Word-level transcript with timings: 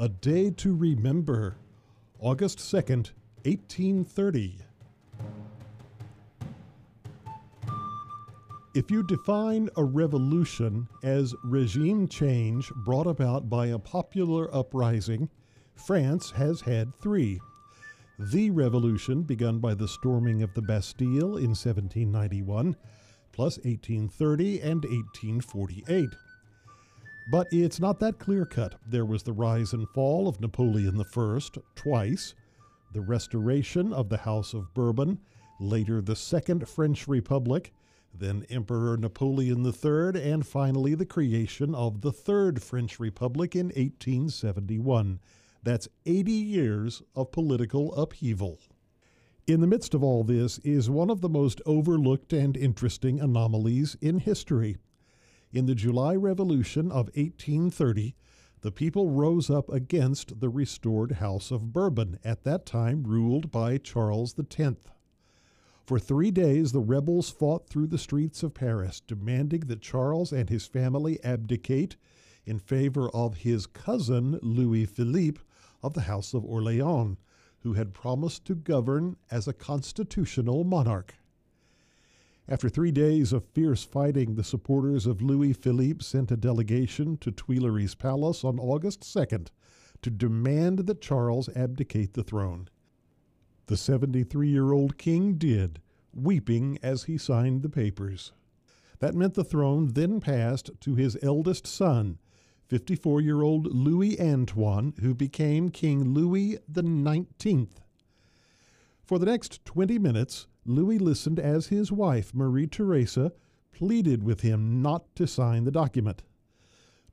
A 0.00 0.08
Day 0.08 0.52
to 0.52 0.76
Remember, 0.76 1.56
August 2.20 2.58
2nd, 2.58 3.10
1830. 3.42 4.60
If 8.76 8.92
you 8.92 9.02
define 9.02 9.68
a 9.76 9.82
revolution 9.82 10.86
as 11.02 11.34
regime 11.42 12.06
change 12.06 12.70
brought 12.84 13.08
about 13.08 13.50
by 13.50 13.66
a 13.66 13.78
popular 13.80 14.54
uprising, 14.54 15.28
France 15.74 16.30
has 16.30 16.60
had 16.60 16.94
three. 16.94 17.40
The 18.20 18.50
revolution, 18.50 19.24
begun 19.24 19.58
by 19.58 19.74
the 19.74 19.88
storming 19.88 20.44
of 20.44 20.54
the 20.54 20.62
Bastille 20.62 21.38
in 21.38 21.56
1791, 21.56 22.76
plus 23.32 23.56
1830 23.64 24.60
and 24.60 24.84
1848. 24.84 26.10
But 27.30 27.48
it's 27.52 27.78
not 27.78 28.00
that 28.00 28.18
clear 28.18 28.46
cut. 28.46 28.76
There 28.86 29.04
was 29.04 29.22
the 29.22 29.34
rise 29.34 29.74
and 29.74 29.86
fall 29.90 30.28
of 30.28 30.40
Napoleon 30.40 30.98
I 30.98 31.38
twice, 31.74 32.34
the 32.94 33.02
restoration 33.02 33.92
of 33.92 34.08
the 34.08 34.16
House 34.16 34.54
of 34.54 34.72
Bourbon, 34.72 35.18
later 35.60 36.00
the 36.00 36.16
Second 36.16 36.66
French 36.66 37.06
Republic, 37.06 37.74
then 38.14 38.46
Emperor 38.48 38.96
Napoleon 38.96 39.62
III, 39.62 40.22
and 40.22 40.46
finally 40.46 40.94
the 40.94 41.04
creation 41.04 41.74
of 41.74 42.00
the 42.00 42.12
Third 42.12 42.62
French 42.62 42.98
Republic 42.98 43.54
in 43.54 43.66
1871. 43.66 45.20
That's 45.62 45.88
80 46.06 46.32
years 46.32 47.02
of 47.14 47.30
political 47.30 47.94
upheaval. 47.94 48.58
In 49.46 49.60
the 49.60 49.66
midst 49.66 49.92
of 49.92 50.02
all 50.02 50.24
this 50.24 50.58
is 50.60 50.88
one 50.88 51.10
of 51.10 51.20
the 51.20 51.28
most 51.28 51.60
overlooked 51.66 52.32
and 52.32 52.56
interesting 52.56 53.20
anomalies 53.20 53.98
in 54.00 54.20
history. 54.20 54.78
In 55.50 55.64
the 55.64 55.74
July 55.74 56.14
Revolution 56.14 56.90
of 56.90 57.06
1830, 57.14 58.14
the 58.60 58.70
people 58.70 59.08
rose 59.08 59.48
up 59.48 59.70
against 59.70 60.40
the 60.40 60.50
restored 60.50 61.12
House 61.12 61.50
of 61.50 61.72
Bourbon, 61.72 62.18
at 62.22 62.44
that 62.44 62.66
time 62.66 63.04
ruled 63.04 63.50
by 63.50 63.78
Charles 63.78 64.34
X. 64.38 64.74
For 65.86 65.98
three 65.98 66.30
days, 66.30 66.72
the 66.72 66.80
rebels 66.80 67.30
fought 67.30 67.66
through 67.66 67.86
the 67.86 67.96
streets 67.96 68.42
of 68.42 68.52
Paris, 68.52 69.00
demanding 69.00 69.60
that 69.60 69.80
Charles 69.80 70.34
and 70.34 70.50
his 70.50 70.66
family 70.66 71.18
abdicate 71.24 71.96
in 72.44 72.58
favor 72.58 73.08
of 73.10 73.38
his 73.38 73.66
cousin 73.66 74.38
Louis 74.42 74.84
Philippe 74.84 75.40
of 75.82 75.94
the 75.94 76.02
House 76.02 76.34
of 76.34 76.44
Orleans, 76.44 77.16
who 77.60 77.72
had 77.72 77.94
promised 77.94 78.44
to 78.44 78.54
govern 78.54 79.16
as 79.30 79.48
a 79.48 79.54
constitutional 79.54 80.62
monarch. 80.62 81.14
After 82.50 82.70
three 82.70 82.92
days 82.92 83.34
of 83.34 83.44
fierce 83.44 83.84
fighting, 83.84 84.34
the 84.34 84.42
supporters 84.42 85.04
of 85.04 85.20
Louis 85.20 85.52
Philippe 85.52 86.02
sent 86.02 86.30
a 86.30 86.36
delegation 86.36 87.18
to 87.18 87.30
Tuileries 87.30 87.94
Palace 87.94 88.42
on 88.42 88.58
August 88.58 89.02
2nd 89.02 89.48
to 90.00 90.10
demand 90.10 90.78
that 90.86 91.02
Charles 91.02 91.50
abdicate 91.54 92.14
the 92.14 92.22
throne. 92.22 92.70
The 93.66 93.76
73 93.76 94.48
year 94.48 94.72
old 94.72 94.96
king 94.96 95.34
did, 95.34 95.82
weeping 96.14 96.78
as 96.82 97.02
he 97.02 97.18
signed 97.18 97.60
the 97.60 97.68
papers. 97.68 98.32
That 99.00 99.14
meant 99.14 99.34
the 99.34 99.44
throne 99.44 99.88
then 99.88 100.18
passed 100.18 100.70
to 100.80 100.94
his 100.94 101.18
eldest 101.22 101.66
son, 101.66 102.18
54 102.68 103.20
year 103.20 103.42
old 103.42 103.66
Louis 103.74 104.18
Antoine, 104.18 104.94
who 105.02 105.14
became 105.14 105.68
King 105.68 106.14
Louis 106.14 106.56
XIX. 106.74 107.66
For 109.04 109.18
the 109.18 109.26
next 109.26 109.66
20 109.66 109.98
minutes, 109.98 110.46
Louis 110.64 110.98
listened 110.98 111.38
as 111.38 111.68
his 111.68 111.90
wife, 111.90 112.34
Marie 112.34 112.66
Theresa, 112.66 113.32
pleaded 113.72 114.22
with 114.22 114.40
him 114.40 114.82
not 114.82 115.14
to 115.16 115.26
sign 115.26 115.64
the 115.64 115.70
document. 115.70 116.22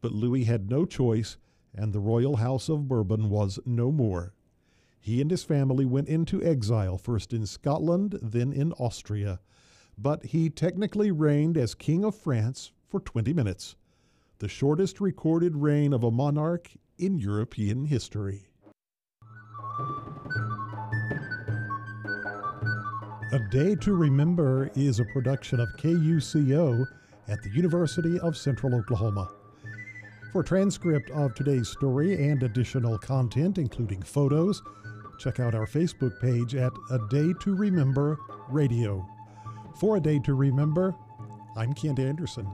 But 0.02 0.12
Louis 0.12 0.44
had 0.44 0.70
no 0.70 0.86
choice, 0.86 1.38
and 1.74 1.94
the 1.94 2.00
royal 2.00 2.38
house 2.38 2.70
of 2.70 2.88
Bourbon 2.88 3.30
was 3.30 3.60
no 3.66 3.92
more. 3.92 4.34
He 5.00 5.22
and 5.22 5.30
his 5.30 5.44
family 5.44 5.86
went 5.86 6.08
into 6.08 6.44
exile, 6.44 6.98
first 6.98 7.34
in 7.34 7.46
Scotland, 7.46 8.18
then 8.22 8.52
in 8.52 8.72
Austria. 8.74 9.40
But 9.98 10.26
he 10.26 10.50
technically 10.50 11.12
reigned 11.12 11.58
as 11.58 11.76
King 11.76 12.04
of 12.04 12.16
France 12.16 12.72
for 12.88 13.00
20 13.00 13.32
minutes, 13.34 13.76
the 14.40 14.48
shortest 14.48 15.00
recorded 15.00 15.58
reign 15.58 15.94
of 15.94 16.04
a 16.04 16.12
monarch 16.12 16.72
in 16.98 17.20
European 17.20 17.86
history. 17.86 18.48
A 23.32 23.40
Day 23.40 23.74
to 23.78 23.96
Remember 23.96 24.70
is 24.76 25.00
a 25.00 25.06
production 25.06 25.60
of 25.60 25.68
KUCO 25.78 26.86
at 27.28 27.42
the 27.42 27.50
University 27.50 28.20
of 28.20 28.38
Central 28.38 28.76
Oklahoma. 28.76 29.32
For 30.32 30.44
transcript 30.44 31.10
of 31.10 31.34
today's 31.34 31.68
story 31.68 32.30
and 32.30 32.44
additional 32.44 33.00
content, 33.00 33.58
including 33.58 34.04
photos, 34.04 34.62
check 35.18 35.40
out 35.40 35.56
our 35.56 35.66
Facebook 35.66 36.22
page 36.22 36.54
at 36.54 36.72
A 36.92 37.00
Day 37.10 37.34
to 37.42 37.56
Remember 37.56 38.20
Radio. 38.48 39.04
For 39.80 39.98
A 39.98 40.00
Day 40.00 40.20
to 40.20 40.36
Remember, 40.36 40.94
I'm 41.58 41.74
Kent 41.74 41.98
Anderson. 41.98 42.48